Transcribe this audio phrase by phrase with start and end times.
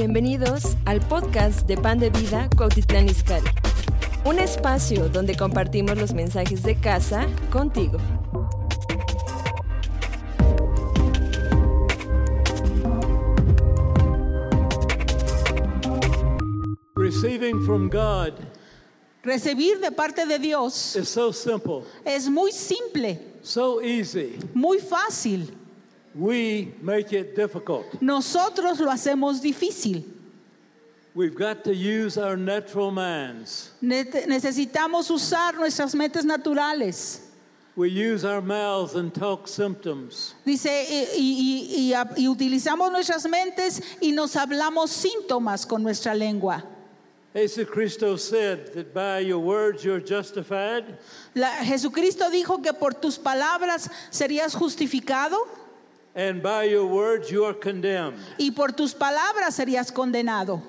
[0.00, 3.48] Bienvenidos al podcast de Pan de Vida Cuautitlán Izcalli.
[4.24, 7.98] Un espacio donde compartimos los mensajes de casa contigo.
[16.94, 18.34] Receiving from God
[19.24, 24.38] Recibir de parte de Dios is so simple, es muy simple, so easy.
[24.54, 25.57] muy fácil.
[26.18, 27.86] We make it difficult.
[28.02, 30.02] Nosotros lo hacemos difícil.
[31.14, 33.70] We've got to use our natural minds.
[33.80, 37.20] Ne- necesitamos usar nuestras mentes naturales.
[37.76, 40.34] We use our mouths and talk symptoms.
[40.44, 46.64] Dice, y, y- y- y- utilizamos nuestras mentes y nos hablamos síntomas con nuestra lengua.
[47.32, 50.84] Jesucristo said that by your words you're justified,
[51.36, 55.36] La- Jesucristo dijo que por tus palabras serías justificado
[56.14, 58.18] and by your words you are condemned.
[58.38, 60.62] y por tus palabras serías condenado.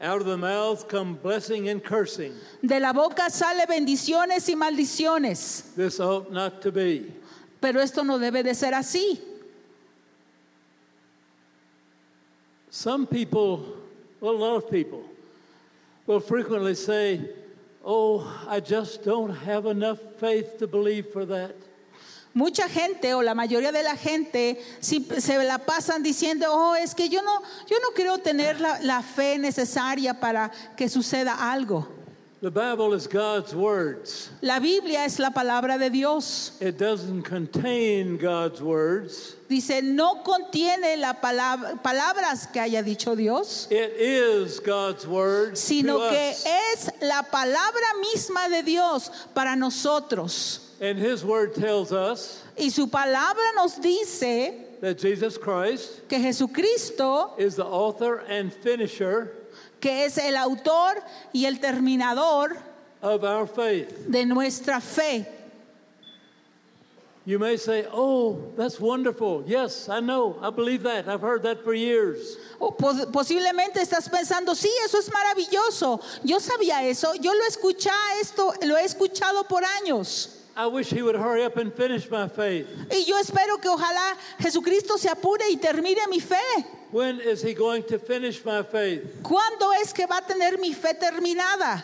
[0.00, 2.34] Out of the mouth come blessing and cursing.
[2.64, 7.10] De la boca sale bendiciones y maldiciones, This ought not to be.
[7.60, 9.18] pero esto no debe de ser así.
[12.70, 13.64] Some people,
[14.20, 15.02] well, a lot of people,
[16.06, 17.20] will frequently say,
[17.84, 21.54] Oh, I just don't have enough faith to believe for that.
[22.36, 27.08] Mucha gente o la mayoría de la gente se la pasan diciendo, oh, es que
[27.08, 31.88] yo no, yo no creo tener la, la fe necesaria para que suceda algo.
[32.42, 34.30] The Bible is God's words.
[34.42, 36.52] La Biblia es la palabra de Dios.
[36.60, 39.36] It doesn't contain God's words.
[39.48, 46.00] Dice, no contiene la palabra, palabras que haya dicho Dios, It is God's words sino
[46.00, 46.44] to que us.
[46.44, 50.65] es la palabra misma de Dios para nosotros.
[50.80, 57.38] And His word tells us Y su palabra nos dice that Jesus Christ que Jesucristo
[57.38, 59.32] is the author and finisher
[59.80, 61.02] que es el autor
[61.34, 62.56] y el terminador
[63.02, 64.10] of our faith.
[64.10, 65.26] de nuestra fe.
[67.24, 69.42] You may say, Oh, that's wonderful.
[69.48, 70.38] Yes, I know.
[70.40, 71.08] I believe that.
[71.08, 72.36] I've heard that for years.
[72.60, 76.00] Posiblemente estás pensando, sí, eso es maravilloso.
[76.22, 77.90] Yo sabía eso, yo lo escuché
[78.20, 80.44] esto, lo he escuchado por años.
[80.56, 82.66] I wish He would hurry up and finish my faith.
[82.90, 86.40] Y yo espero que ojalá Jesucristo se apure y termine mi fe.
[86.90, 89.22] When is He going to finish my faith?
[89.22, 91.82] ¿Cuándo es que va a tener mi fe terminada?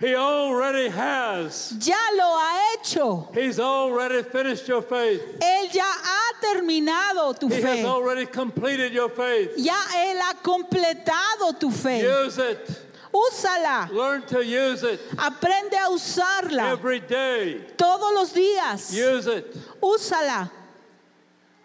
[0.00, 1.72] He already has.
[1.80, 3.28] Ya lo ha hecho.
[3.32, 5.22] He's already finished your faith.
[5.40, 7.78] Él ya ha terminado tu He fe.
[7.78, 9.52] has already completed your faith.
[9.56, 12.02] Ya Él ha completado tu fe.
[12.02, 12.80] Use it.
[13.14, 13.88] Úsala.
[13.92, 17.60] Learn to use it Aprende a usarla every day.
[17.76, 18.92] todos los días.
[18.92, 19.56] Use it.
[19.80, 20.50] Úsala.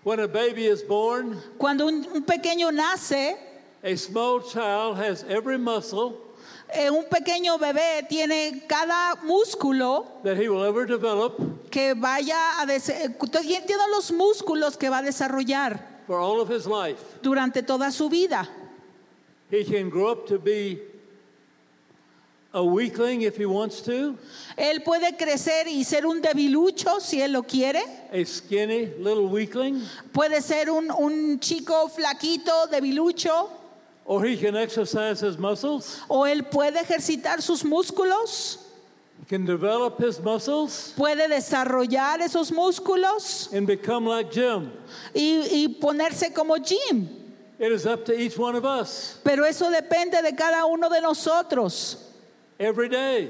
[0.03, 3.35] When a baby is born, Cuando un, un pequeño nace,
[3.83, 6.15] a small child has every muscle
[6.71, 12.65] eh, un pequeño bebé tiene cada músculo that he will ever develop que vaya a
[12.71, 13.09] eh,
[13.41, 16.99] tiene todos los músculos que va a desarrollar for all of his life.
[17.21, 18.47] durante toda su vida.
[19.49, 20.79] He can grow up to be
[22.53, 24.17] a weakling if he wants to,
[24.57, 27.81] Él puede crecer y ser un debilucho si él lo quiere.
[28.11, 33.49] a skinny little weakling, Puede ser un, un chico flaquito, debilucho.
[34.05, 38.57] or he can exercise his muscles, O él puede ejercitar sus músculos.
[39.19, 44.71] he can develop his muscles Puede desarrollar esos músculos and become like Jim.
[45.13, 47.07] y, y ponerse como Jim.
[47.59, 50.99] It is up to each one of us Pero eso depende de cada uno de
[51.01, 52.05] nosotros.
[52.59, 53.29] Every day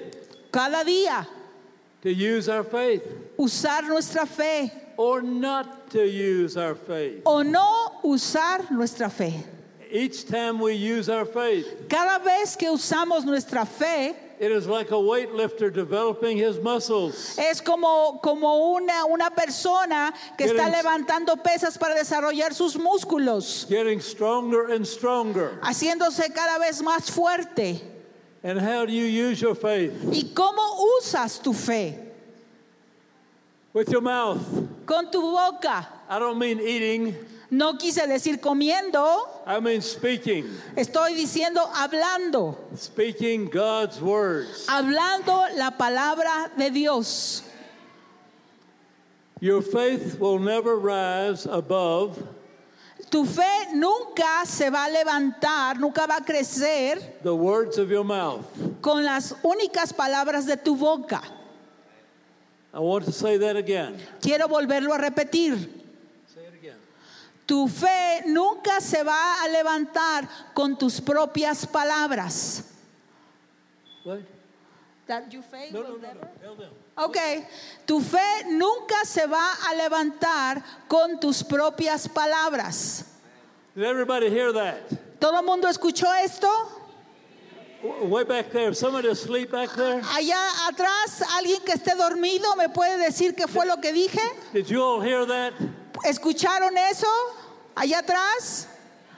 [0.51, 1.25] Cada día.
[2.01, 3.03] to use our faith
[3.37, 4.71] Usar nuestra fe.
[4.97, 7.21] or not to use our faith.
[7.25, 9.33] O no usar nuestra fe.
[9.91, 14.91] Each time we use our faith, Cada vez que usamos nuestra fe, it is like
[14.91, 17.35] a weightlifter developing his muscles.
[17.39, 23.67] es como, como una, una persona que está Getting- levantando pesas para desarrollar sus músculos,
[23.67, 25.59] Getting stronger and stronger.
[25.63, 27.81] haciéndose cada vez más fuerte.
[28.43, 29.93] And how do you use your faith?
[30.13, 31.97] ¿Y cómo usas tu fe?
[33.73, 34.39] With your mouth.
[34.85, 35.87] Con tu boca.
[36.09, 37.15] I don't mean eating,
[37.51, 40.45] No quise decir comiendo, I mean speaking.
[40.75, 42.55] estoy diciendo hablando.
[42.75, 44.65] Speaking God's words.
[44.67, 47.43] Hablando la palabra de Dios.
[49.41, 52.21] Your faith will never rise above
[53.09, 58.05] Tu fe nunca se va a levantar, nunca va a crecer the words of your
[58.05, 58.45] mouth.
[58.81, 61.21] con las únicas palabras de tu boca.
[62.71, 63.97] I want to say that again.
[64.21, 65.57] Quiero volverlo a repetir.
[66.27, 66.77] Say it again.
[67.47, 72.63] Tu fe nunca se va a levantar con tus propias palabras.
[74.03, 74.19] What?
[75.07, 76.69] That your faith No, will no, no, never-.
[77.01, 77.17] Ok,
[77.85, 83.05] tu fe nunca se va a levantar con tus propias palabras.
[83.73, 84.81] Did everybody hear that?
[85.17, 86.49] ¿Todo el mundo escuchó esto?
[87.81, 88.73] Way back there.
[88.73, 90.01] Somebody asleep back there?
[90.13, 94.19] Allá atrás, alguien que esté dormido me puede decir qué fue lo que dije.
[94.51, 95.53] Did you all hear that?
[96.03, 97.07] ¿Escucharon eso?
[97.75, 98.67] Allá atrás.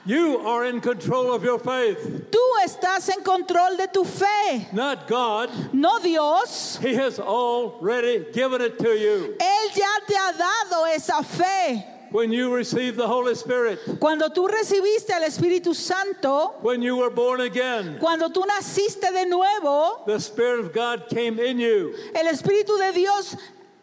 [0.04, 1.98] You are in control of your faith,
[2.30, 5.50] Tú estás en control de tu fe, not God.
[5.72, 6.76] no Dios.
[6.82, 9.36] He has already given it to you.
[9.38, 11.84] Él ya te ha dado esa fe.
[12.10, 17.08] When you received the Holy Spirit, Cuando tú recibiste al Espíritu Santo, when you were
[17.08, 22.26] born again, cuando tú naciste de nuevo, the Spirit of God came in you el
[22.26, 23.34] Espíritu de Dios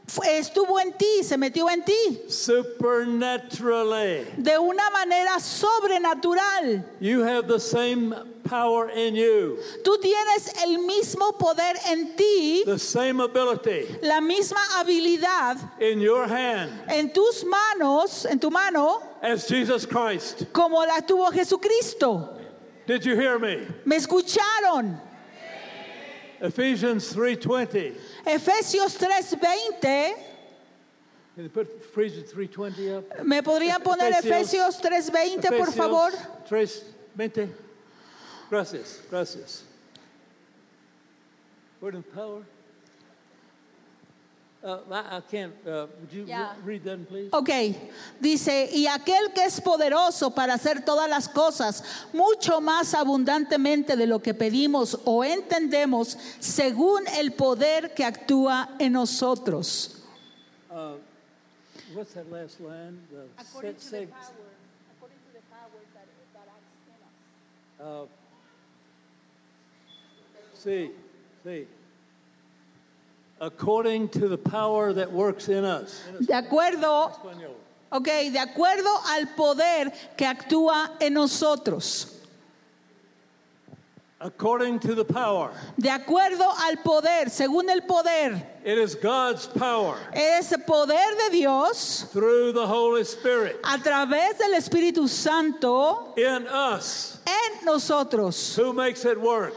[0.10, 2.22] fu- estuvo en ti, se metió en ti.
[2.28, 4.26] supernaturally.
[4.42, 6.84] De una manera sobrenatural.
[7.00, 8.14] You have the same
[8.44, 14.58] power in you, Tú tienes el mismo poder en ti, the same ability la misma
[14.78, 20.48] habilidad in your hand en tus manos, en tu mano, as Jesus Christ.
[20.52, 22.28] como la tuvo Jesucristo.
[22.88, 23.68] Did you hear me?
[23.86, 25.00] ¿Me escucharon?
[26.42, 27.94] Ephesians 3:20.
[28.26, 30.16] Efesios 3:20.
[31.36, 33.24] Can you put Ephesians 3:20 up?
[33.24, 36.12] ¿Me podrían poner Efesios- Efesios 3:20, por favor?
[36.48, 37.50] 3:20.
[38.50, 39.64] Gracias, gracias.
[41.82, 42.44] Word of power.
[44.62, 45.54] Uh, I, I can't.
[45.66, 46.54] Uh, would you Yeah.
[46.66, 47.30] read that, please?
[47.32, 47.50] Ok,
[48.20, 54.06] dice, y aquel que es poderoso para hacer todas las cosas, mucho más abundantemente de
[54.06, 59.96] lo que pedimos o entendemos, según el poder que actúa en nosotros.
[61.96, 63.00] What's that last line?
[63.10, 63.28] The Uh.
[63.40, 63.90] According to
[65.34, 66.06] the power that
[75.12, 76.02] works in us.
[76.20, 77.12] De acuerdo,
[77.92, 82.16] ok, de acuerdo al poder que actúa en nosotros.
[84.22, 85.52] According to the power.
[85.78, 88.34] De acuerdo al poder, según el poder,
[88.66, 94.56] It is God's power ese poder de Dios through the Holy Spirit a través del
[94.56, 99.54] Espíritu Santo in us en nosotros, who makes it work.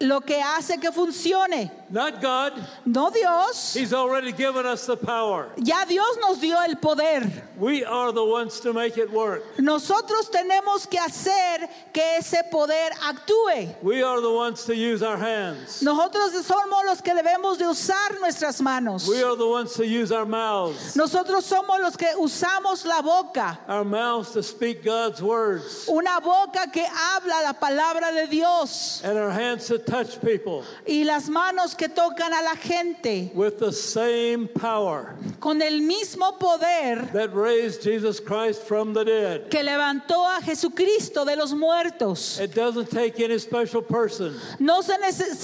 [0.00, 1.70] lo que hace que funcione.
[1.88, 2.52] Not God.
[2.84, 5.50] No Dios, He's already given us the power.
[5.56, 7.30] ya Dios nos dio el poder.
[7.56, 9.42] We are the ones to make it work.
[9.58, 13.74] Nosotros tenemos que hacer que ese poder actúe.
[13.82, 15.80] We are the ones to use our hands.
[15.82, 19.08] Nosotros somos los que debemos de usar nuestras manos.
[19.08, 20.96] We are the ones to use our mouths.
[20.96, 23.58] Nosotros somos los que usamos la boca.
[23.68, 25.88] Our mouths to speak God's words.
[25.88, 29.02] Una boca que habla la palabra de Dios.
[29.04, 33.30] And our hands to touch people Y las manos que tocan a la gente.
[33.34, 39.50] with the same power Con el mismo poder that raised Jesus Christ from the dead.
[39.50, 42.40] que levantó a Jesucristo de los muertos.
[42.40, 44.94] It doesn't take any special person, No se,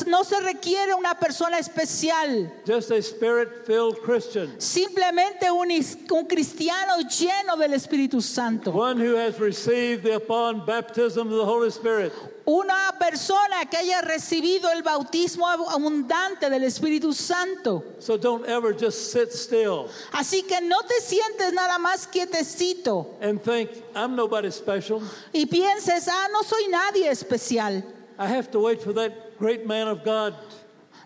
[0.07, 2.51] no se requiere una persona especial.
[2.67, 8.71] just a spirit filled Christian, Simplemente un, un cristiano lleno del Espíritu Santo.
[8.71, 12.13] one who has received the upon baptism of the Holy Spirit.
[12.45, 17.85] Una persona que haya recibido el bautismo ab- abundante del Espíritu Santo.
[18.01, 23.41] So don't ever just sit still Así que no te sientes nada más quietecito and
[23.43, 25.01] think, I'm nobody special.
[25.33, 27.85] y pienses, ah, no soy nadie especial.
[28.19, 30.35] I have to wait for that great man of God,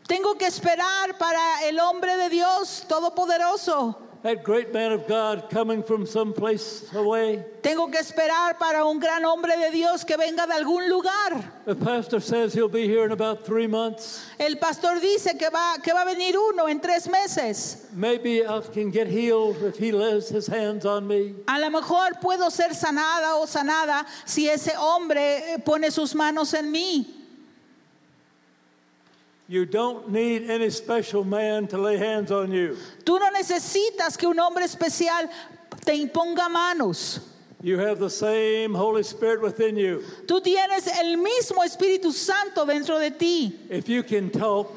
[0.09, 3.97] Tengo que esperar para el hombre de Dios Todopoderoso.
[4.27, 7.45] That great man of God coming from some place away.
[7.63, 11.45] Tengo que esperar para un gran hombre de Dios que venga de algún lugar.
[11.65, 14.27] The pastor says he'll be here in about three months.
[14.41, 17.87] El pastor dice que va, que va a venir uno en tres meses.
[17.93, 21.35] Maybe I can get healed if he lays his hands on me.
[21.47, 26.53] A lo mejor puedo ser sanada o sanada si ese hombre eh, pone sus manos
[26.53, 27.16] en mí.
[29.49, 32.77] You don't need any special man to lay hands on you.
[33.05, 35.31] Tú no necesitas que un hombre especial
[35.85, 37.21] te imponga manos.
[37.63, 40.03] You have the same Holy Spirit within you.
[40.27, 43.53] Tú tienes el mismo Espíritu Santo dentro de ti.
[43.71, 44.73] If you can talk,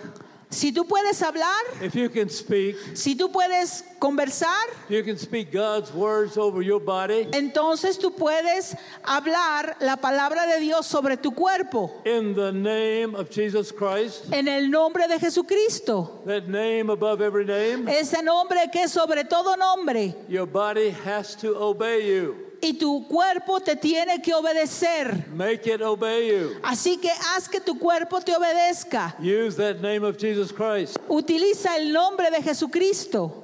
[0.52, 4.50] Si tú puedes hablar, if you can speak, si tú puedes conversar,
[4.90, 10.60] you can speak God's words over your body entonces tú puedes hablar la palabra de
[10.60, 11.92] Dios sobre tu cuerpo.
[12.06, 16.20] in the name of Jesus Christ, En el nombre de Jesucristo.
[16.26, 20.16] that name above every name, Ese nombre que es sobre todo nombre.
[20.28, 22.36] your body has to obey you.
[22.62, 25.26] Y tu cuerpo te tiene que obedecer.
[25.34, 26.56] Make it obey you.
[26.64, 29.16] Así que haz que tu cuerpo te obedezca.
[29.20, 30.98] Use that name of Jesus Christ.
[31.08, 33.44] Utiliza el nombre de Jesucristo.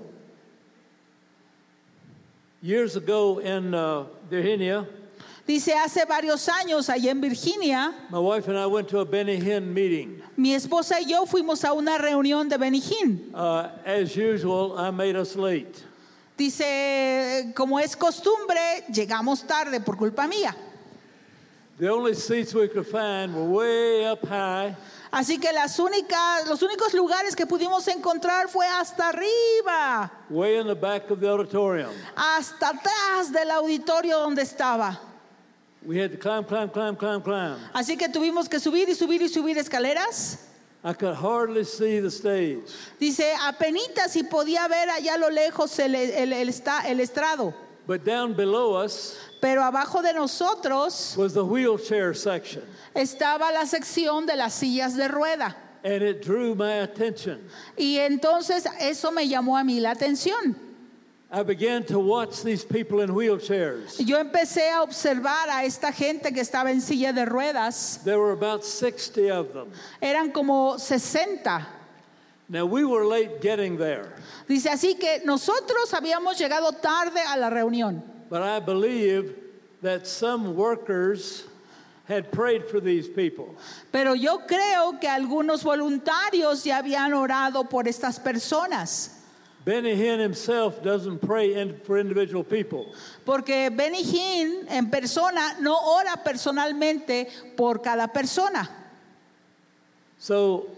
[2.61, 4.87] Years ago in uh, Virginia,
[5.47, 9.35] Dice, hace varios años allá en Virginia, my wife and I went to a Benny
[9.39, 10.19] Hinn meeting.
[10.35, 13.29] mi esposa y yo fuimos a una reunión de Benijín.
[13.31, 15.83] Uh, as usual, I made us late.
[16.37, 20.55] Dice, como es costumbre, llegamos tarde por culpa mía.
[21.77, 24.75] The only seats we could find were way up high,
[25.11, 30.67] Así que las únicas, los únicos lugares que pudimos encontrar fue hasta arriba, way in
[30.67, 31.89] the back of the auditorium.
[32.15, 34.99] hasta atrás del auditorio donde estaba.
[35.85, 37.57] We had to climb, climb, climb, climb, climb.
[37.73, 40.39] Así que tuvimos que subir y subir y subir escaleras.
[40.87, 42.61] I could hardly see the stage.
[42.99, 47.53] Dice, apenitas si podía ver allá a lo lejos el, el- el el estrado.
[47.87, 52.61] But down below us Pero abajo de nosotros was the wheelchair section,
[52.95, 55.55] estaba la sección de las sillas de rueda.
[55.83, 57.47] and it drew my attention.
[57.77, 60.55] Y entonces eso me llamó a mí la atención.
[61.35, 63.99] I began to watch these people in wheelchairs.
[63.99, 68.01] Yo empecé a observar a esta gente que estaba en silla de ruedas.
[68.05, 69.69] There were about 60 of them.
[70.01, 71.67] Eran como 60.
[72.47, 74.13] Now, we were late getting there,
[74.47, 78.01] Dice así que nosotros habíamos llegado tarde a la reunión.
[78.29, 79.35] but I believe
[79.81, 81.43] that some workers
[82.07, 83.53] had prayed for these people.
[83.91, 89.09] Pero yo creo que algunos voluntarios ya habían orado por estas personas.
[89.65, 92.93] Benny Hinn himself doesn't pray in, for individual people.
[93.25, 98.69] Porque Benny Hinn en persona no ora personalmente por cada persona.
[100.19, 100.69] So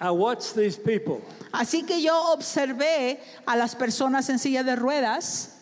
[0.00, 1.22] I watched these people,
[1.52, 5.54] Así que yo observé a las personas en silla de ruedas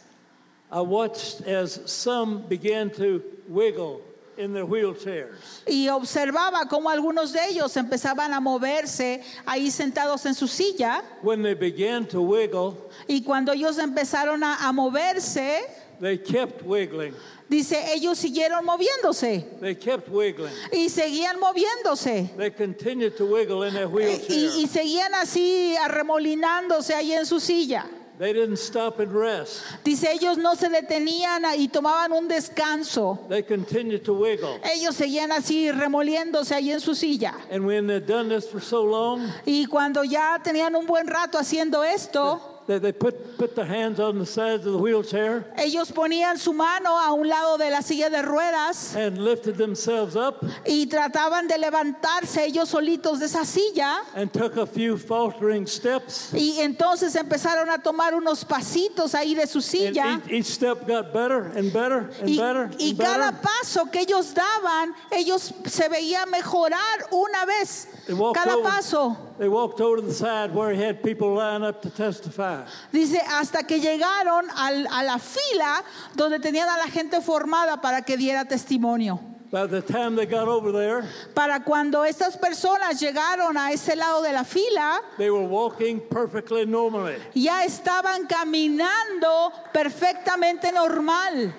[0.70, 4.00] I watched as some began to wiggle
[4.38, 5.62] in their wheelchairs.
[5.66, 11.42] y observaba cómo algunos de ellos empezaban a moverse ahí sentados en su silla When
[11.42, 12.76] they began to wiggle,
[13.08, 15.62] y cuando ellos empezaron a, a moverse,
[16.00, 17.14] they kept wiggling.
[17.48, 20.52] dice, ellos siguieron moviéndose They kept wiggling.
[20.72, 24.30] y seguían moviéndose They continued to wiggle in their wheelchair.
[24.30, 27.86] y, y seguían así arremolinándose ahí en su silla.
[28.18, 29.62] They didn't stop and rest.
[29.84, 33.18] Dice, ellos no se detenían y tomaban un descanso.
[33.28, 34.58] They continued to wiggle.
[34.64, 37.34] Ellos seguían así remoliéndose ahí en su silla.
[37.50, 41.38] And when they'd done this for so long, Y cuando ya tenían un buen rato
[41.38, 45.92] haciendo esto, that they put, put their hands on the sides of the wheelchair ellos
[45.92, 50.44] ponían su mano a un lado de la silla de ruedas and lifted themselves up
[50.66, 54.00] y trataban de levantarse ellos solitos de esa silla.
[54.14, 56.32] and took a few faltering steps.
[56.34, 60.20] Y entonces empezaron a tomar unos pasitos ahí de su silla.
[60.26, 64.00] each, each step got better and better and Y, better y and cada paso que
[64.00, 67.86] ellos daban, ellos se veía mejorar una vez.
[68.06, 69.16] They walked Cada over- paso.
[69.38, 72.55] They walked over to the side where he had people lined up to testify.
[72.92, 75.82] Dice, hasta que llegaron al- a la fila
[76.14, 79.20] donde tenían a la gente formada para que diera testimonio.
[79.52, 84.20] By the time they got over there, Para cuando estas personas llegaron a ese lado
[84.22, 87.14] de la fila, they were walking perfectly normally.
[87.32, 91.54] ya estaban caminando perfectamente normal.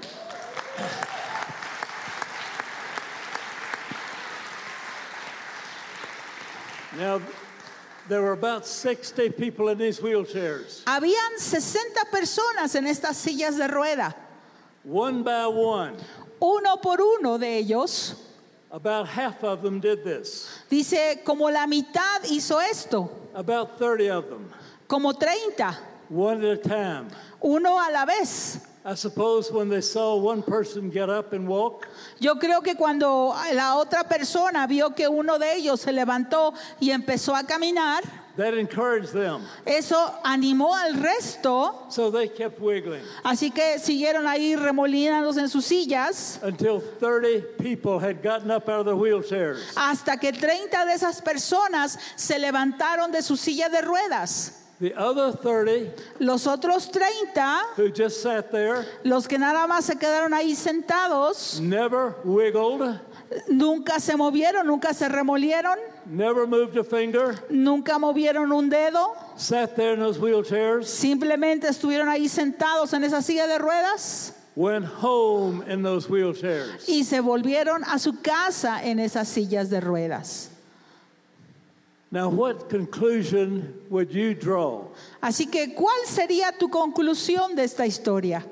[6.98, 7.22] Now,
[8.10, 10.84] there were about 60 people in these wheelchairs.
[10.86, 14.16] Habían 60 personas en estas sillas de rueda.
[14.84, 15.98] One by one,
[16.42, 18.16] Uno por uno de ellos,
[18.72, 20.48] about half of them did this.
[20.70, 24.50] dice, como la mitad hizo esto, About 30 of them,
[24.88, 25.78] como 30,
[26.10, 27.08] one at a time.
[27.44, 28.60] uno a la vez.
[28.90, 31.90] I suppose when they saw one person get up and walk,
[32.22, 36.92] Yo creo que cuando la otra persona vio que uno de ellos se levantó y
[36.92, 38.02] empezó a caminar,
[38.38, 39.42] that encouraged them.
[39.66, 45.66] eso animó al resto, So they kept wiggling así que siguieron ahí remolinándose en sus
[45.66, 49.74] sillas until 30 people had gotten up out of their wheelchairs.
[49.76, 54.64] hasta que 30 de esas personas se levantaron de su silla de ruedas.
[54.80, 59.96] The other 30 Los otros 30, who just sat there los que nada más se
[59.96, 63.00] quedaron ahí sentados, never wiggled,
[63.50, 69.76] nunca se movieron, nunca se remolieron, never moved a finger, nunca movieron un dedo, sat
[69.76, 74.34] there in those wheelchairs, simplemente estuvieron ahí sentados en esa silla de ruedas.
[74.56, 76.88] went home in those wheelchairs.
[76.88, 80.52] y se volvieron a su casa en esas sillas de ruedas.
[82.10, 84.86] Now, what conclusion would you draw?
[85.22, 88.46] Así que, ¿cuál sería tu conclusión de esta historia?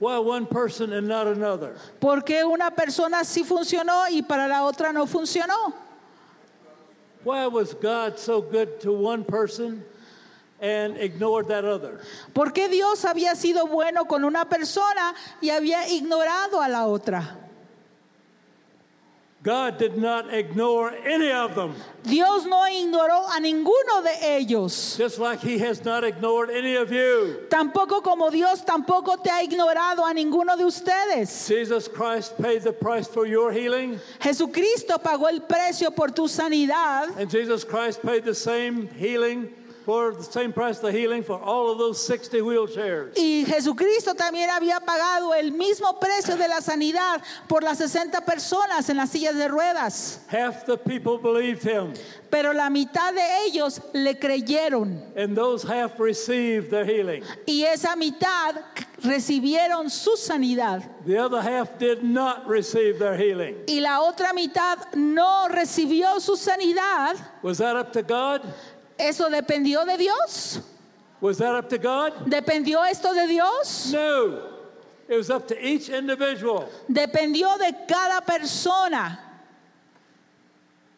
[0.00, 1.76] Why one person and not another?
[2.00, 5.72] ¿Por qué una persona sí funcionó y para la otra no funcionó?
[7.24, 9.84] Why was God so good to one person
[10.60, 12.00] and ignored that other?
[12.32, 17.47] ¿Por qué Dios había sido bueno con una persona y había ignorado a la otra?
[19.48, 24.98] God did not ignore any of them, Dios no ignoró a ninguno de ellos.
[24.98, 27.46] just like He has not ignored any of you.
[27.48, 31.48] Tampoco como Dios tampoco te ha ignorado a ninguno de ustedes.
[31.48, 37.16] Jesus Christ paid the price for your healing, Jesucristo pagó el precio por tu sanidad
[37.16, 39.48] and Jesus Christ paid the same healing
[39.88, 43.16] for the same price the healing for all of those 60 wheelchairs.
[43.16, 48.90] y Jesucristo también había pagado el mismo precio de la sanidad por las 60 personas
[48.90, 50.20] en las sillas de ruedas.
[50.28, 51.94] Half the people believed him,
[52.30, 57.22] Pero la mitad de ellos le creyeron and those half received their healing.
[57.46, 58.56] y esa mitad
[59.02, 60.82] recibieron su sanidad.
[61.06, 63.56] The other half did not receive their healing.
[63.66, 68.42] y la otra mitad no recibió su sanidad, Was that up to God?
[68.98, 70.60] ¿Eso dependió de Dios?
[71.20, 72.12] Was that up to God?
[72.26, 73.92] ¿Dependió esto de Dios?
[73.92, 74.54] No.
[75.08, 76.68] It was up to each individual.
[76.90, 79.18] Dependió de cada persona.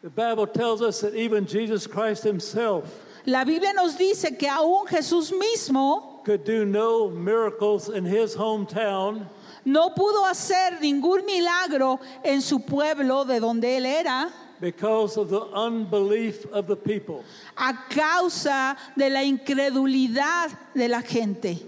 [0.01, 2.85] The Bible tells us that even Jesus Christ himself
[3.25, 9.27] La Biblia nos dice que aún Jesús mismo could do no miracles in his hometown
[9.63, 14.31] no pudo hacer ningún milagro en su pueblo de donde él era
[14.61, 17.25] because of the unbelief of the people.
[17.57, 21.59] a causa de la incredulidad de la gente.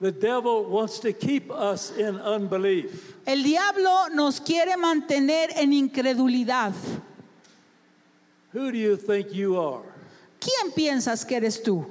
[0.00, 3.16] The devil wants to keep us in unbelief.
[3.26, 6.72] El diablo nos quiere mantener en incredulidad.
[8.52, 9.82] Who do you think you are?
[10.38, 11.84] ¿Quién piensas que eres tú?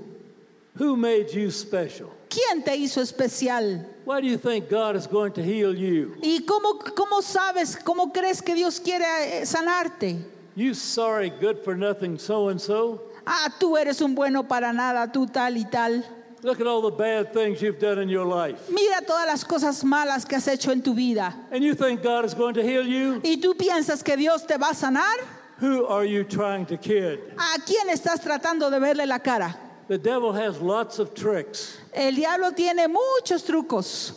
[0.75, 2.10] Who made you special?
[2.30, 3.86] ¿Quién te hizo especial?
[4.08, 6.16] Why do you think God is going to heal you?
[6.22, 10.24] ¿Y cómo, cómo sabes, cómo crees que Dios quiere eh, sanarte?
[10.55, 13.01] You sorry, good for nothing, so and so.
[13.25, 16.05] Ah, tú eres un bueno para nada, tú tal y tal.
[16.42, 18.70] Look at all the bad things you've done in your life.
[18.70, 21.36] Mira todas las cosas malas que has hecho en tu vida.
[21.51, 23.20] And you think God is going to heal you?
[23.25, 25.18] ¿Y tú piensas que Dios te va a sanar?
[25.60, 27.20] Who are you trying to kid?
[27.38, 29.67] ¿A quién estás tratando de verle la cara?
[29.88, 31.78] The devil has lots of tricks.
[31.94, 34.12] El diablo tiene muchos trucos.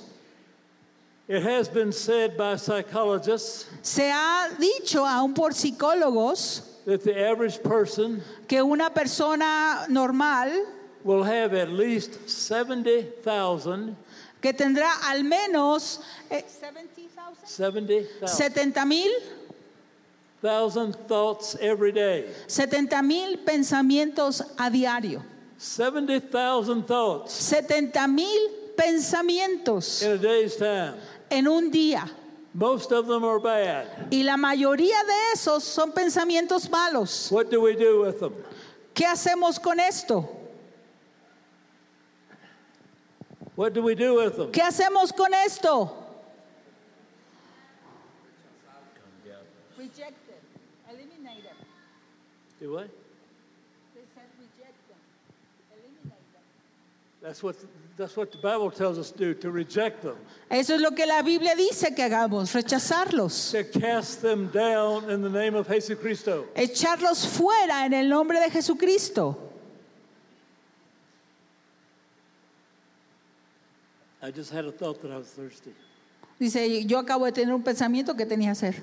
[1.28, 7.62] It has been said by psychologists Se ha dicho aún por psicólogos that the average
[7.62, 10.66] person que una persona normal
[11.04, 13.96] will have at least 70,000
[14.42, 19.12] que tendrá al menos eh, 70,000 70,000 70 mil
[20.40, 22.26] thousand thoughts every day.
[22.48, 25.22] 70 mil pensamientos a diario.
[25.60, 30.94] 70,000 thoughts 70 mil pensamientos in a day's time.
[31.30, 32.10] en un día.
[32.54, 34.08] Most of them are bad.
[34.10, 37.30] Y la mayoría de esos son pensamientos malos.
[37.30, 38.34] What do we do with them?
[38.94, 40.28] ¿Qué hacemos con esto?
[43.54, 44.50] What do we do with them?
[44.50, 45.94] ¿Qué hacemos con esto?
[52.58, 52.99] Do what?
[57.22, 57.54] That's what,
[57.98, 60.16] that's what the Bible tells us to do, to reject them,
[60.50, 65.20] Eso es lo que la Biblia dice que hagamos, rechazarlos, to cast them down in
[65.20, 66.46] the name of Jesus Christo.
[66.54, 69.36] echarlos fuera en el nombre de Jesucristo.
[74.22, 75.74] I just had a thought that I was thirsty.
[76.38, 78.74] Dice, yo acabo de tener un pensamiento que tenía que hacer.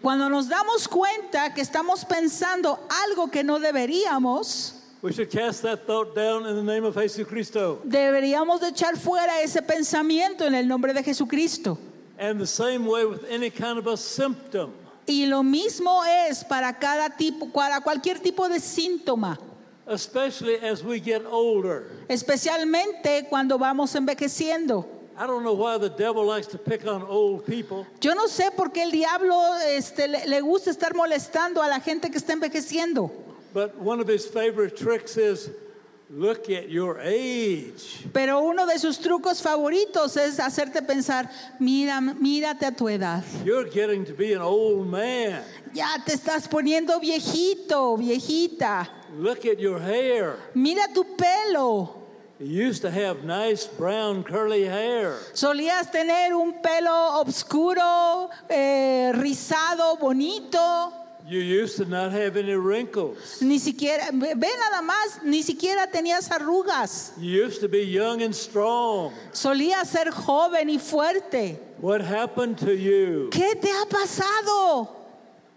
[0.01, 5.86] Cuando nos damos cuenta que estamos pensando algo que no deberíamos, we should cast that
[5.86, 7.80] thought down in the name of Jesus Christo.
[7.84, 11.77] deberíamos de echar fuera ese pensamiento en el nombre de Jesucristo.
[12.17, 14.73] And the same way with any kind of a symptom.
[15.08, 19.38] Y lo mismo es para cada tipo, para cualquier tipo de síntoma,
[19.86, 21.91] especially as we get older.
[22.10, 24.97] especialmente cuando vamos envejeciendo.
[25.19, 28.51] I don't know why the devil likes to pick on old people, Yo no sé
[28.56, 32.34] por qué el diablo este, le, le gusta estar molestando a la gente que está
[32.34, 33.10] envejeciendo,
[33.53, 35.49] but one of his favorite tricks is
[36.10, 38.06] look at your age.
[38.13, 43.23] pero uno de sus trucos favoritos es hacerte pensar, mira, mírate a tu edad.
[43.43, 45.43] You're getting to be an old man.
[45.73, 48.88] Ya te estás poniendo viejito, viejita.
[49.19, 50.38] Look at your hair.
[50.53, 51.97] Mira tu pelo.
[52.39, 55.17] You used to have nice brown curly hair.
[55.34, 60.93] Solías tener un pelo oscuro, eh, rizado, bonito.
[61.28, 63.41] You used to not have any wrinkles.
[63.41, 67.12] Ni siquiera, ve ve nada más, ni siquiera tenías arrugas.
[67.17, 69.13] You used to be young and strong.
[69.34, 71.58] Solías ser joven y fuerte.
[71.82, 73.30] What happened to you?
[73.32, 74.89] ¿Qué te ha pasado?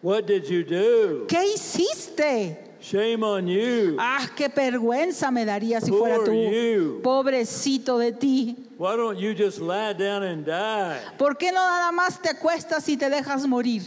[0.00, 1.26] What did you do?
[1.28, 2.69] ¿Qué hiciste?
[2.80, 3.96] Shame on you.
[3.98, 6.32] Ah, qué vergüenza me daría si fuera tú.
[6.32, 7.00] you.
[7.02, 8.56] Pobrecito de ti.
[8.78, 10.98] Why don't you just lie down and die?
[11.18, 13.82] ¿Por qué no nada más te acuestas y te dejas morir?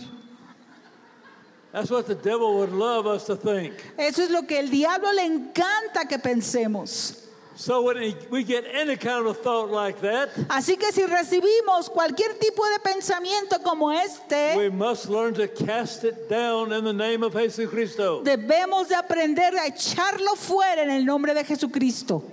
[1.71, 3.73] That's what the devil would love us to think.
[3.97, 7.22] Eso es lo que el diablo le encanta que pensemos.
[7.55, 11.03] So when he- we get any kind of a thought like that, Así que si
[11.05, 16.83] recibimos cualquier tipo de pensamiento como este, we must learn to cast it down in
[16.83, 18.23] the name of Jesus Christo.
[18.23, 22.23] debemos de aprender a echarlo fuera en el nombre de Jesucristo.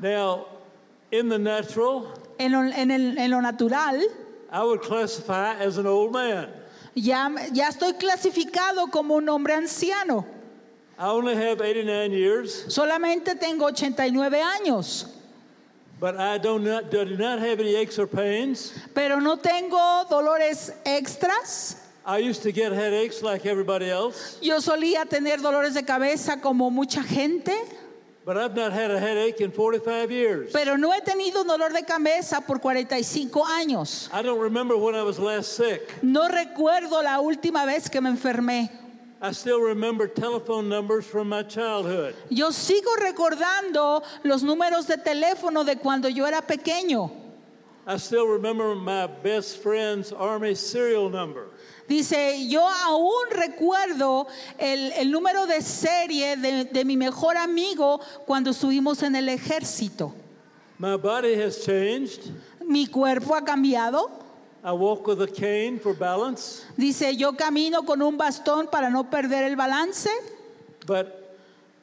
[0.00, 0.46] Now,
[1.10, 2.06] in the natural,
[2.38, 4.00] En lo, en el- en lo natural,
[4.52, 6.48] I would classify as an old man.
[6.94, 10.24] ya, ya estoy clasificado como un hombre anciano.
[10.98, 15.06] I only have 89 years, Solamente tengo 89 años,
[16.00, 18.72] but I do not, do not have any aches or pains.
[18.94, 21.76] pero no tengo dolores extras.
[22.04, 26.68] I used to get headaches like everybody else, Yo solía tener dolores de cabeza como
[26.70, 27.52] mucha gente,
[28.24, 30.52] but I've not had a headache in 45 years.
[30.52, 34.08] pero no he tenido dolor de cabeza por 45 años.
[34.12, 36.02] I don't remember when I was last sick.
[36.02, 38.68] No recuerdo la última vez que me enfermé.
[39.20, 42.14] I still remember telephone numbers from my childhood.
[42.30, 47.10] Yo sigo recordando los números de teléfono de cuando yo era pequeño.
[47.84, 51.48] I still remember my best friend's Army serial number.
[51.88, 54.28] Dice, yo aún recuerdo
[54.58, 60.12] el, el número de serie de, de mi mejor amigo cuando estuvimos en el ejército.
[60.78, 62.30] My body has changed.
[62.64, 64.27] Mi cuerpo ha cambiado.
[64.64, 69.04] I walk with a cane for balance, Dice, yo camino con un bastón para no
[69.04, 70.08] perder el balance.
[70.86, 71.36] but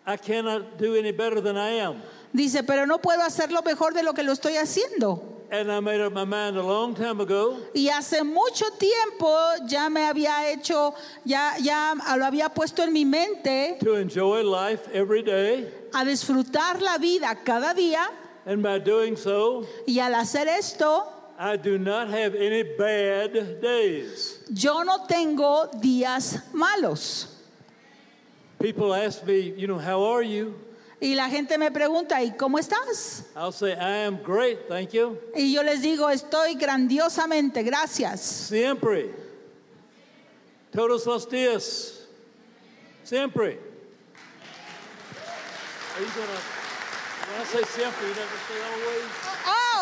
[0.05, 2.01] I cannot do any better than I am.
[2.33, 5.21] Dice, pero no puedo hacerlo mejor de lo que lo estoy haciendo.
[5.51, 9.31] And I made up my mind a long time ago Y hace mucho tiempo
[9.67, 14.89] ya me había hecho, ya, ya lo había puesto en mi mente to enjoy life
[14.91, 15.69] every day.
[15.93, 18.09] a disfrutar la vida cada día.
[18.47, 21.05] And by doing so, Y al hacer esto,
[21.37, 24.39] I do not have any bad days.
[24.53, 27.27] yo no tengo días malos.
[28.59, 30.55] People ask me, you know, how are you?
[31.01, 33.25] Y la gente me pregunta, ¿y cómo estás?
[33.35, 35.17] I'll say, I am great, thank you.
[35.35, 38.21] Y yo les digo, estoy grandiosamente, gracias.
[38.21, 39.09] Siempre.
[40.71, 42.07] Todos los días.
[43.03, 43.59] Siempre.
[45.95, 46.39] Are you gonna,
[47.29, 49.24] when I say siempre, you never say always?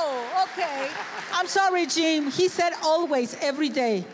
[0.05, 0.89] Oh, okay.
[1.33, 2.29] I'm sorry, Jim.
[2.29, 4.05] He said always, every day.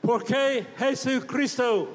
[0.00, 1.88] Porque Jesucristo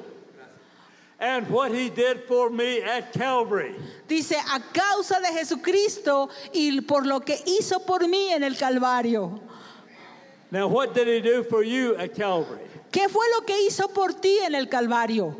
[1.19, 3.73] and what he did for me at Calvary.
[4.07, 9.41] Dice, a causa de Jesucristo y por lo que hizo por mí en el Calvario.
[10.51, 12.61] Now, what did he do for you at Calvary?
[12.91, 15.35] ¿Qué fue lo que hizo por ti en el Calvario?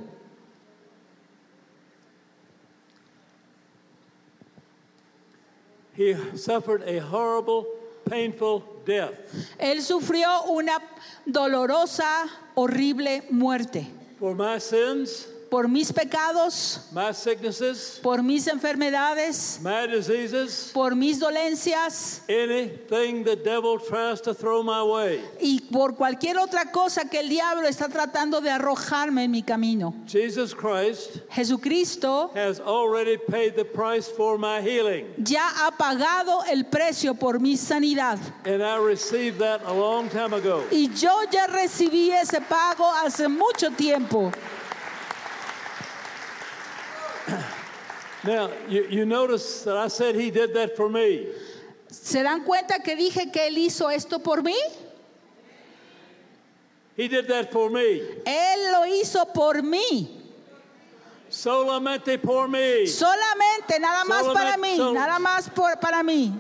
[5.96, 7.66] He suffered a horrible,
[8.10, 9.14] painful death.
[9.58, 10.78] Él sufrió una
[11.26, 13.88] dolorosa, horrible muerte.
[14.20, 21.20] For my sins, Por mis pecados, my sicknesses, por mis enfermedades, my diseases, por mis
[21.20, 25.22] dolencias anything the devil tries to throw my way.
[25.40, 29.94] y por cualquier otra cosa que el diablo está tratando de arrojarme en mi camino.
[30.08, 35.06] Jesus Christ Jesucristo has already paid the price for my healing.
[35.18, 38.20] ya ha pagado el precio por mi sanidad.
[38.46, 40.64] And I received that a long time ago.
[40.72, 44.32] Y yo ya recibí ese pago hace mucho tiempo.
[48.24, 51.28] Now, you, you notice that I said he did that for me.
[51.90, 54.56] ¿Se dan cuenta que dije que Él hizo esto por mí?
[56.98, 58.02] He did that for me.
[58.26, 60.22] Él lo hizo por mí.
[61.30, 62.88] Solamente por mí.
[62.88, 64.78] Solamente, nada más Solamente- para mí.
[64.78, 66.32] sol- Nada más por, para mí.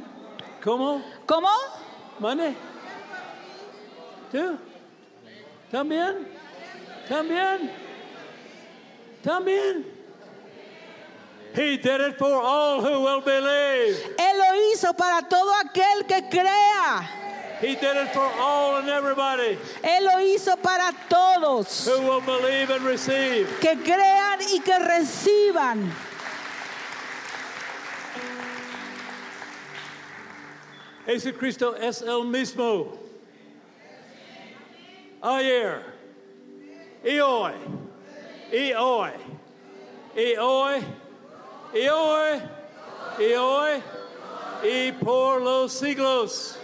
[0.63, 1.03] ¿Cómo?
[1.25, 1.49] ¿Cómo?
[2.19, 2.55] ¿Mande?
[4.31, 4.57] ¿Tú?
[5.71, 6.27] ¿También?
[7.09, 7.71] ¿También?
[9.23, 9.85] ¿También?
[11.55, 13.95] He did it for all who will believe.
[14.17, 17.07] Él lo hizo para todo aquel que crea.
[17.61, 19.57] He did it for all and everybody.
[19.81, 21.87] Él lo hizo para todos.
[21.87, 23.47] Who will believe and receive.
[23.61, 25.91] Que crean y que reciban.
[31.05, 32.97] Jesucristo es el mismo.
[35.23, 35.81] Ayer,
[37.03, 37.53] y hoy,
[38.51, 39.11] y hoy,
[40.15, 40.83] y hoy
[41.75, 43.83] y hoy,
[44.63, 46.57] y por los siglos.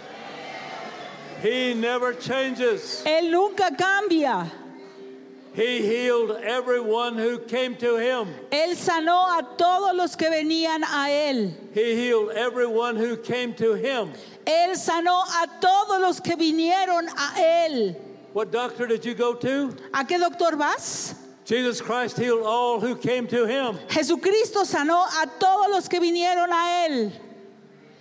[1.42, 3.02] He never changes.
[3.04, 4.50] Él nunca cambia.
[5.54, 8.28] He healed everyone who came to him.
[8.50, 11.52] Él sanó a todos los que venían a Él.
[11.74, 14.12] He healed everyone who came to him.
[14.46, 17.34] Él sanó a todos los que vinieron a
[17.68, 17.96] Él.
[18.32, 19.76] What doctor did you go to?
[19.92, 21.16] ¿A qué doctor vas?
[21.52, 23.78] Jesus Christ healed all who came to him.
[23.90, 27.12] Jesucristo sanó a todos los que vinieron a Él.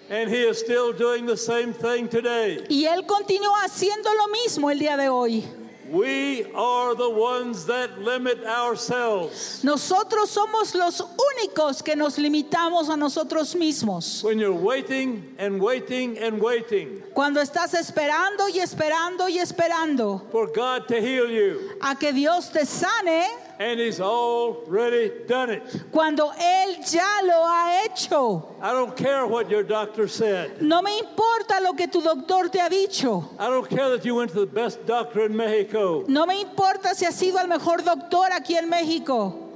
[0.10, 2.64] And he is still doing the same thing today.
[2.70, 5.44] Y Él continúa haciendo lo mismo el día de hoy.
[5.91, 9.62] We are the ones that limit ourselves.
[9.63, 14.23] Nosotros somos los únicos que nos limitamos a nosotros mismos.
[14.23, 20.47] When you're waiting and waiting and waiting Cuando estás esperando y esperando y esperando for
[20.47, 23.27] God to heal you, a que Dios te sane,
[23.62, 25.62] and he's already done it.
[25.91, 28.56] cuando Él ya lo ha hecho.
[28.60, 30.62] I don't care what your doctor said.
[30.62, 33.30] No me importa lo que tu doctor te ha dicho.
[33.38, 36.04] I don't care that you went to the best doctor in Mexico.
[36.08, 39.50] No me importa si has sido el mejor doctor aquí en México.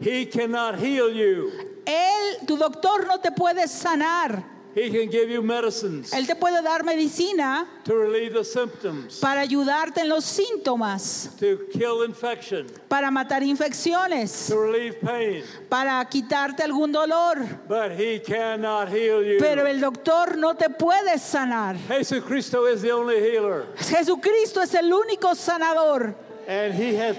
[0.00, 1.52] He cannot heal you.
[1.86, 4.53] Él, tu doctor no te puede sanar.
[4.74, 9.42] He can give you medicines Él te puede dar medicina to relieve the symptoms, para
[9.42, 16.64] ayudarte en los síntomas, to kill infection, para matar infecciones, to relieve pain, para quitarte
[16.64, 17.36] algún dolor.
[17.68, 19.38] but he cannot heal you.
[19.38, 21.76] Pero el doctor no te puede sanar.
[21.86, 26.14] Jesucristo is the only healer, Jesucristo es el único sanador.
[26.48, 27.16] and he has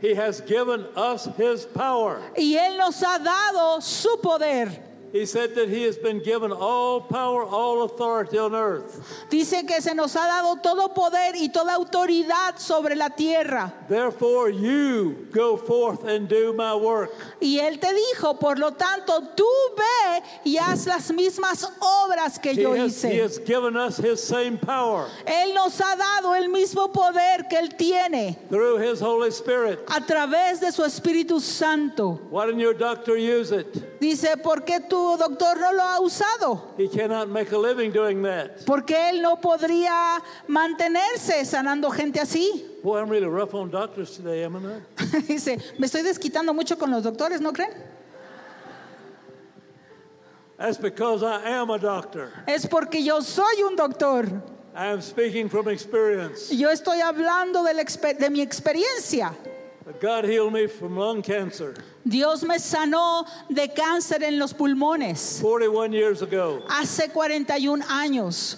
[0.00, 2.20] he has given us his power.
[2.36, 4.89] Y Él nos ha dado su poder.
[5.12, 9.00] He said that he has been given all power, all authority on earth.
[9.28, 13.72] Dice que se nos ha dado todo poder y toda autoridad sobre la tierra.
[13.88, 17.10] Therefore, you go forth and do my work.
[17.40, 19.46] Y Él te dijo, por lo tanto, tú
[19.76, 23.20] ve y haz las mismas obras que He yo has, he hice.
[23.22, 27.76] has given us his same power Él nos ha dado el mismo poder que Él
[27.76, 29.80] tiene through his Holy Spirit.
[29.88, 32.20] a través de su Espíritu Santo.
[32.30, 33.66] Why didn't your doctor use it?
[34.00, 36.72] Dice, ¿por qué tu doctor no lo ha usado?
[36.78, 38.64] He cannot make a living doing that.
[38.64, 42.64] Porque Él no podría mantenerse sanando gente así.
[42.82, 45.26] Boy, I'm really rough on doctors today, am I not?
[45.28, 47.72] Dice, me estoy desquitando mucho con los doctores, ¿no creen?
[50.56, 52.32] That's because I am a doctor.
[52.46, 54.26] Es porque yo soy un doctor.
[54.74, 56.50] I am speaking from experience.
[56.50, 59.34] Yo estoy hablando de, la de mi experiencia.
[60.00, 61.74] God healed me from lung cancer
[62.06, 66.62] Dios me sanó de cáncer en los pulmones 41 years ago.
[66.68, 68.56] hace 41 años.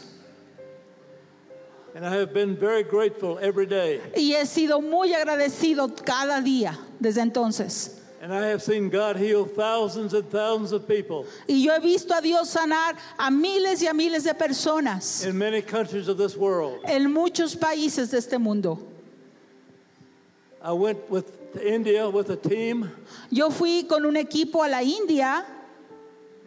[1.94, 4.00] And I have been very grateful every day.
[4.16, 7.98] Y he sido muy agradecido cada día desde entonces.
[8.22, 12.16] And I have seen God heal thousands and thousands of people Y yo he visto
[12.16, 16.36] a Dios sanar a miles y a miles de personas in many countries of this
[16.36, 16.78] world.
[16.84, 18.78] en muchos países de este mundo.
[20.64, 22.90] I went with to India with a team.
[23.30, 25.44] Yo fui con un equipo a la India.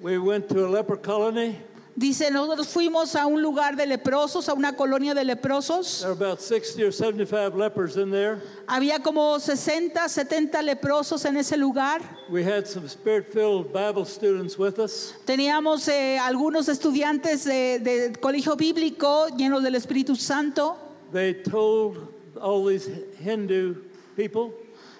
[0.01, 1.57] We went to a leper colony.
[1.97, 6.01] Dice, nosotros fuimos a un lugar de leprosos, a una colonia de leprosos.
[6.01, 8.41] There were about 60 or 75 lepers in there.
[8.67, 12.01] Había como 60, 70 leprosos en ese lugar.
[12.29, 15.13] We had some spirit filled Bible students with us.
[15.25, 20.75] Teníamos eh, algunos estudiantes de, de colegio bíblico llenos del Espíritu Santo.
[21.13, 22.89] They told all these
[23.23, 23.75] Hindu
[24.15, 24.51] people,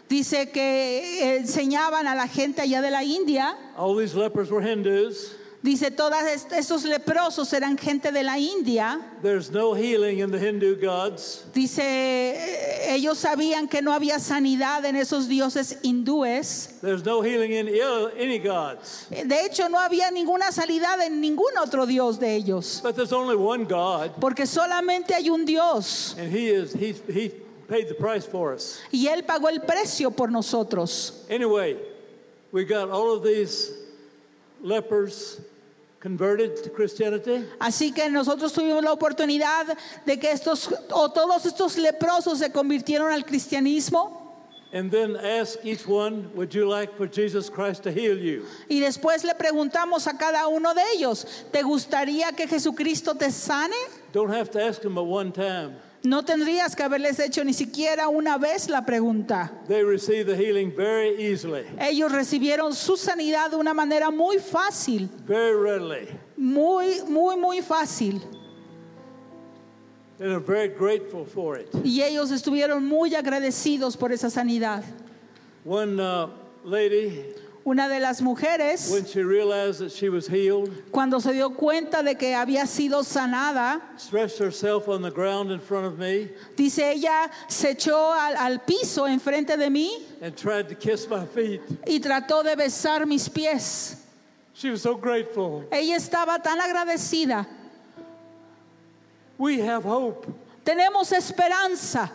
[0.07, 3.55] Dice que enseñaban a la gente allá de la India.
[3.75, 5.31] all these lepers were Hindus.
[5.63, 9.01] Dice, todos est- estos leprosos eran gente de la India.
[9.23, 11.43] There's no healing in the Hindu gods.
[11.55, 16.79] Dice, eh, ellos sabían que no había sanidad en esos dioses hindúes.
[16.83, 17.67] There's no healing in
[18.21, 19.07] any gods.
[19.09, 22.81] De hecho, no había ninguna sanidad en ningún otro dios de ellos.
[22.83, 26.15] But there's only one God, Porque solamente hay un Dios.
[26.19, 27.31] and He is He He
[27.67, 28.81] paid the price for us.
[28.91, 31.25] Y Él pagó el precio por nosotros.
[31.29, 31.77] Anyway,
[32.51, 33.71] we got all of these
[34.61, 35.41] lepers
[35.99, 37.43] converted to Christianity.
[37.59, 39.75] Así que nosotros tuvimos la oportunidad
[40.05, 44.21] de que estos o todos estos leprosos se convirtieron al cristianismo
[44.73, 48.45] And then ask each one, would you like for Jesus Christ to heal you?
[48.69, 53.73] y después le preguntamos a cada uno de ellos, ¿te gustaría que Jesucristo te sane?
[54.11, 55.75] Don't have to ask them but one time.
[56.05, 59.51] No tendrías que haberles hecho ni siquiera una vez la pregunta.
[59.67, 65.09] They receive the healing very easily, Ellos recibieron su sanidad de una manera muy fácil,
[65.25, 66.07] very readily.
[66.37, 68.21] muy, muy, muy fácil.
[70.19, 71.67] And are very grateful for it.
[71.83, 74.83] Y ellos estuvieron muy agradecidos por esa sanidad.
[75.65, 76.27] One uh,
[76.63, 77.33] lady,
[77.67, 82.03] Una de las mujeres, when she realized that she was healed, cuando se dio cuenta
[82.03, 86.77] de que había sido sanada, stretched herself on the ground in front of me dice
[86.77, 91.59] ella, se echó al, al piso enfrente de mí and tried to kiss my feet.
[91.87, 93.95] y trató de besar mis pies.
[94.53, 95.65] She was so grateful.
[95.71, 97.47] Ella estaba tan agradecida.
[99.39, 100.31] We have hope.
[100.63, 102.11] Tenemos esperanza.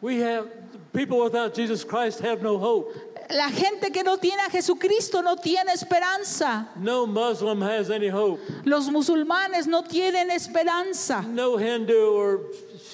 [0.00, 0.48] We have
[0.92, 2.94] people without Jesus Christ have no hope.
[3.30, 6.68] La gente que no tiene a Jesucristo no tiene esperanza.
[6.76, 8.40] No Muslim has any hope.
[8.64, 11.22] Los musulmanes no tienen esperanza.
[11.22, 12.40] No Hindu or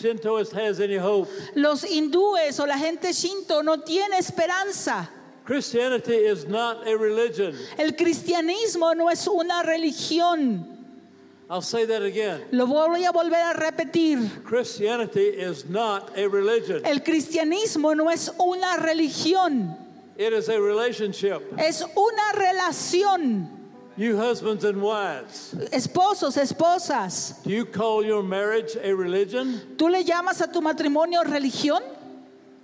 [0.01, 1.29] Shintoist has any hope.
[1.55, 5.09] Los hindúes o la gente shinto no tiene esperanza.
[5.45, 7.55] Christianity is not a religion.
[7.77, 10.65] El cristianismo no es una religión.
[11.51, 12.43] I'll say that again.
[12.53, 14.45] Lo voy a volver a repetir.
[14.45, 16.81] Christianity is not a religion.
[16.85, 19.77] El cristianismo no es una religión.
[20.21, 21.41] It is a relationship.
[21.59, 23.49] Es una relación.
[23.97, 27.43] You husbands and wives, Esposos, esposas.
[27.43, 29.59] do you call your marriage a religion?
[29.79, 31.81] ¿Tú le llamas a tu matrimonio religión?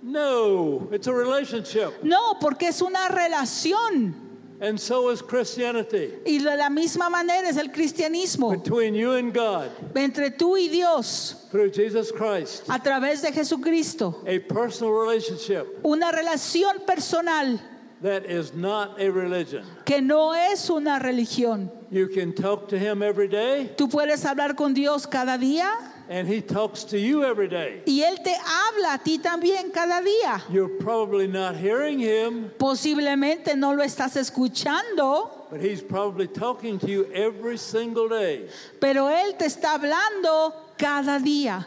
[0.03, 2.03] No, it's a relationship.
[2.03, 4.13] No, porque es una relación.
[4.59, 8.51] And so is Christianity Y de la misma manera es el cristianismo.
[8.51, 12.63] between you and God Entre tú y Dios, through Jesus Christ.
[12.69, 14.23] a través de Jesucristo.
[14.25, 17.59] A personal relationship Una relación personal
[18.01, 19.63] that is not a religion.
[19.85, 21.69] que no es una religión.
[21.91, 25.69] You can talk to Him every day, Tú puedes hablar con Dios cada día
[26.09, 27.81] and He talks to you every day.
[27.85, 30.41] y Él te habla a ti también cada día.
[30.49, 36.87] You're probably not hearing Him, Posiblemente no lo estás escuchando, but He's probably talking to
[36.87, 38.47] you every single day.
[38.79, 41.65] pero Él te está hablando cada día.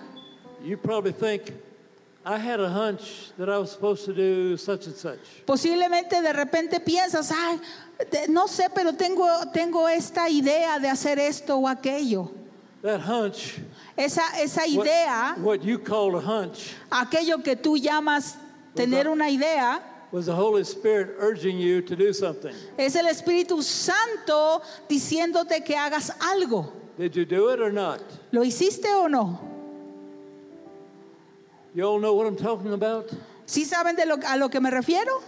[0.62, 1.53] You probably think,
[2.24, 5.18] I had a hunch that I was supposed to do such and such.
[5.46, 7.59] Posiblemente de repente piensas, ay,
[8.29, 12.31] no sé, pero tengo, tengo esta idea de hacer esto o aquello.
[12.82, 13.58] That hunch,
[13.96, 18.36] Esa, esa what, idea, what you called a hunch, aquello que tú llamas
[18.74, 22.54] tener una idea, was the Holy Spirit urging you to do something.
[22.78, 26.72] es el Espíritu Santo diciéndote que hagas algo.
[26.96, 28.00] Did you do it or not?
[28.32, 29.38] ¿Lo hiciste o no?
[31.74, 33.10] You all know what I'm talking about?
[33.46, 35.22] ¿Sí saben de lo, a lo que me refiero?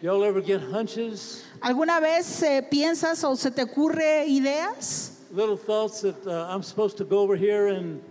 [0.00, 5.15] Y'all ever get hunches, ¿Alguna vez eh, piensas o se te ocurre ideas?
[5.36, 8.02] Little thoughts that uh, I'm supposed to go over here and,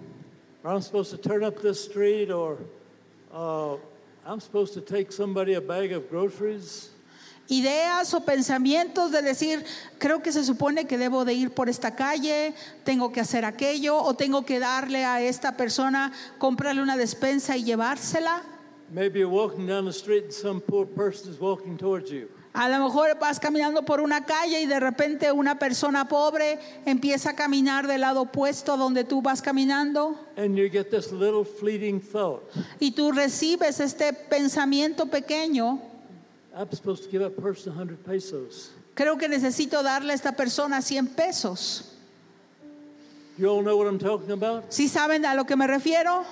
[0.64, 2.60] or I'm supposed to turn up this street, or
[3.34, 3.78] uh,
[4.28, 6.92] I'm supposed to take somebody a bag of groceries?
[7.50, 9.64] Ideas o pensamientos de decir,
[10.00, 13.98] creo que se supone que debo de ir por esta calle, tengo que hacer aquello,
[13.98, 18.44] o tengo que darle a esta persona, comprarle una despensa y llevársela.
[18.92, 22.30] Maybe you're walking down the street and some poor person is walking towards you.
[22.56, 27.32] A lo mejor vas caminando por una calle y de repente una persona pobre empieza
[27.32, 31.44] a caminar del lado opuesto a donde tú vas caminando And you get this little
[31.44, 32.44] fleeting thought
[32.80, 35.82] y tú recibes este pensamiento pequeño,
[36.58, 38.72] I'm supposed to give that person 100 pesos.
[38.94, 41.92] creo que necesito darle a esta persona 100 pesos.
[43.38, 44.64] You all know what I'm talking about?
[44.70, 46.24] ¿Sí saben a lo que me refiero?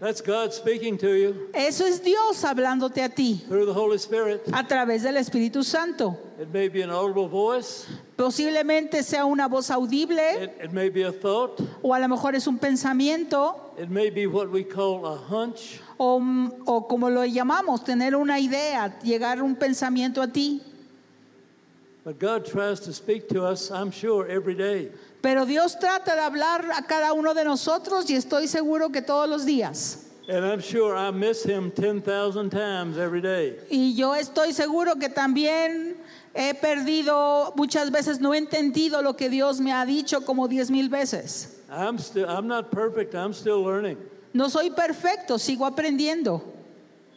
[0.00, 4.42] That's God speaking to you Eso es Dios hablándote a ti through the Holy Spirit.
[4.52, 6.16] a través del Espíritu Santo.
[6.40, 7.86] It may be an audible voice,
[8.16, 12.34] Posiblemente sea una voz audible it, it may be a thought, o a lo mejor
[12.34, 15.80] es un pensamiento it may be what we call a hunch.
[15.98, 16.18] o,
[16.66, 20.62] o como lo llamamos, tener una idea, llegar un pensamiento a ti.
[22.02, 24.90] But God tries to speak to us, I'm sure, every day.
[25.22, 29.28] Pero Dios trata de hablar a cada uno de nosotros y estoy seguro que todos
[29.28, 30.06] los días.
[30.26, 33.56] And I'm sure I miss Him 10,000 times every day.
[33.70, 35.96] Y yo estoy seguro que también
[36.34, 40.70] he perdido, muchas veces no he entendido lo que Dios me ha dicho como diez
[40.70, 41.60] mil veces.
[41.70, 43.98] I'm, still, I'm not perfect, I'm still learning.
[44.32, 46.42] No soy perfecto, sigo aprendiendo.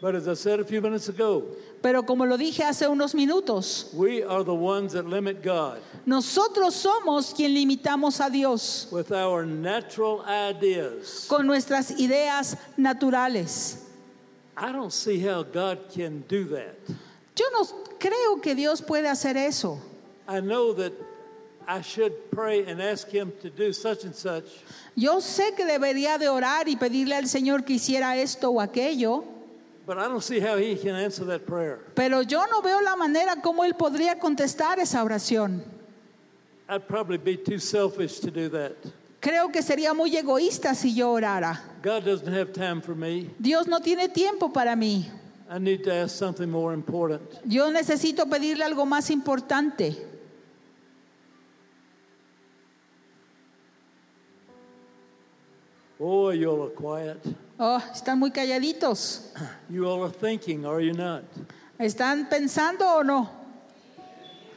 [0.04, 1.44] But as I said a few minutes ago,
[1.82, 6.76] Pero como lo dije hace unos minutos, we are the ones that limit God nosotros
[6.76, 11.26] somos quien limitamos a Dios with our natural ideas.
[11.30, 13.78] con nuestras ideas naturales.
[14.58, 16.76] I don't see how God can do that.
[17.38, 17.64] Yo no
[17.98, 19.80] creo que Dios puede hacer eso.
[20.28, 20.92] I know that
[21.66, 24.44] I should pray and ask Him to do such and such,
[24.98, 29.24] Yo sé que debería de orar y pedirle al Señor que hiciera esto o aquello,
[29.86, 31.80] but I don't see how He can answer that prayer.
[31.96, 35.62] pero yo no veo la manera como Él podría contestar esa oración.
[36.70, 38.74] I'd probably be too selfish to do that.
[39.20, 41.60] Creo que sería muy egoísta si yo orara.
[41.82, 43.30] God doesn't have time for me.
[43.40, 45.06] Dios no tiene tiempo para mí.
[45.50, 47.22] I need to ask something more important.
[47.46, 49.96] Yo necesito pedirle algo más importante.
[56.00, 57.24] Oh, you all are quiet.
[57.60, 59.32] Oh, están muy calladitos.
[59.70, 61.24] You all are thinking, are you not?
[61.80, 63.30] ¿Están pensando o no?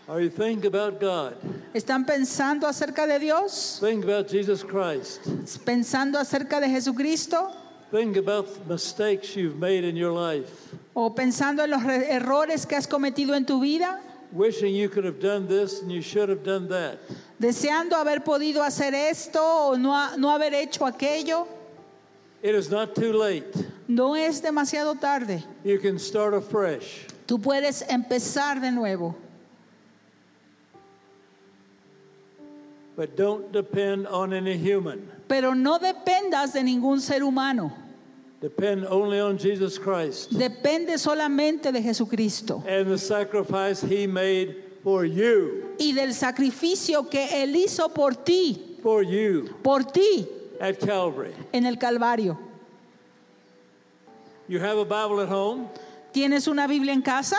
[0.08, 1.34] Are you thinking about God?
[1.74, 3.78] ¿Están pensando acerca de Dios?
[3.80, 5.20] Think about Jesus Christ.
[5.64, 7.52] ¿Pensando acerca de Jesucristo?
[7.90, 10.48] Think about the mistakes you've made in your life.
[10.94, 14.00] ¿O pensando en los re- errores que has cometido en tu vida?
[14.32, 16.98] Wishing you could have done this and you should have done that.
[17.40, 21.46] ¿Deseando haber podido hacer esto o no haber hecho aquello?
[22.46, 23.52] It is not too late.
[23.88, 25.42] No es demasiado tarde.
[25.64, 27.04] You can start afresh.
[27.26, 29.16] Tú puedes empezar de nuevo.
[32.94, 35.10] But don't depend on any human.
[35.26, 37.72] Pero no dependas de ningún ser humano.
[38.40, 45.04] Depend only on Jesus Christ Depende solamente de Jesucristo and the sacrifice he made for
[45.04, 45.74] you.
[45.80, 50.28] y del sacrificio que Él hizo por ti, For you por ti
[50.60, 51.34] at Calvary.
[51.52, 52.38] en el Calvario.
[54.48, 55.68] You have a Bible at home.
[56.12, 57.36] ¿Tienes una Biblia en casa?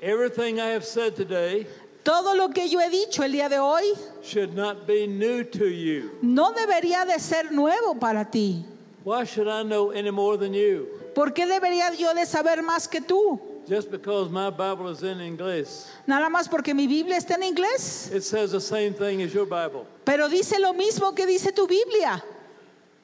[0.00, 1.66] Everything I have said today
[2.04, 3.84] Todo lo que yo he dicho el día de hoy
[4.22, 6.10] should not be new to you.
[6.22, 8.64] no debería de ser nuevo para ti.
[9.04, 10.88] Why should I know any more than you?
[11.14, 13.40] ¿Por qué debería yo de saber más que tú?
[13.68, 15.68] Just because my Bible is in English,
[16.06, 18.10] Nada más porque mi Biblia está en inglés.
[18.12, 19.86] it says the same thing as your Bible.
[20.04, 22.22] Pero dice lo mismo que dice tu Biblia,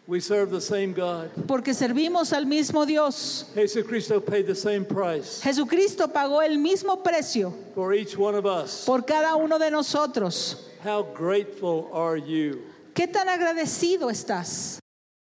[0.08, 1.30] We serve the same God.
[1.46, 3.44] porque servimos al mismo Dios.
[3.54, 8.84] Jesucristo paid the same price Jesucristo pagó el mismo precio for each one of us.
[8.86, 10.64] por cada uno de nosotros.
[10.82, 12.62] How grateful are you?
[12.94, 14.80] ¿Qué tan agradecido estás?